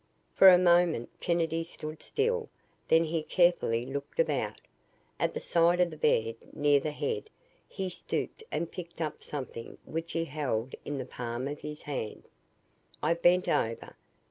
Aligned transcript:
For 0.33 0.49
a 0.49 0.57
moment 0.57 1.11
Kennedy 1.19 1.63
stood 1.63 2.01
still, 2.01 2.49
then 2.87 3.03
he 3.03 3.21
carefully 3.21 3.85
looked 3.85 4.19
about. 4.19 4.59
At 5.19 5.35
the 5.35 5.39
side 5.39 5.79
of 5.79 5.91
the 5.91 5.95
bed, 5.95 6.37
near 6.53 6.79
the 6.79 6.89
head, 6.89 7.29
he 7.67 7.87
stooped 7.87 8.43
and 8.51 8.71
picked 8.71 8.99
up 8.99 9.21
something 9.21 9.77
which 9.85 10.13
he 10.13 10.25
held 10.25 10.73
in 10.85 10.97
the 10.97 11.05
palm 11.05 11.47
of 11.47 11.59
his 11.59 11.83
hand. 11.83 12.23
I 13.03 13.13
bent 13.13 13.47
over. 13.47 13.95